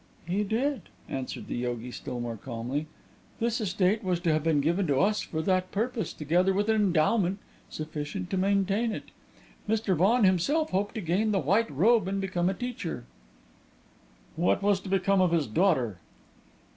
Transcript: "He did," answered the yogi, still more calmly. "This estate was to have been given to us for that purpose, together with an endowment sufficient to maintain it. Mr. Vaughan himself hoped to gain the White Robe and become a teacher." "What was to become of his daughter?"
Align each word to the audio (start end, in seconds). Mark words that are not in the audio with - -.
"He 0.27 0.43
did," 0.43 0.89
answered 1.07 1.45
the 1.45 1.55
yogi, 1.55 1.91
still 1.91 2.19
more 2.19 2.35
calmly. 2.35 2.87
"This 3.39 3.61
estate 3.61 4.03
was 4.03 4.19
to 4.21 4.33
have 4.33 4.41
been 4.43 4.59
given 4.59 4.87
to 4.87 4.97
us 4.99 5.21
for 5.21 5.43
that 5.43 5.71
purpose, 5.71 6.11
together 6.11 6.55
with 6.55 6.69
an 6.69 6.75
endowment 6.75 7.37
sufficient 7.69 8.31
to 8.31 8.37
maintain 8.37 8.93
it. 8.93 9.11
Mr. 9.69 9.95
Vaughan 9.95 10.23
himself 10.23 10.71
hoped 10.71 10.95
to 10.95 11.01
gain 11.01 11.31
the 11.31 11.37
White 11.39 11.69
Robe 11.69 12.07
and 12.07 12.19
become 12.19 12.49
a 12.49 12.55
teacher." 12.55 13.05
"What 14.35 14.63
was 14.63 14.79
to 14.79 14.89
become 14.89 15.21
of 15.21 15.33
his 15.33 15.45
daughter?" 15.45 15.99